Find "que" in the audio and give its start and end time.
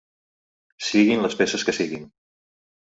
1.69-1.79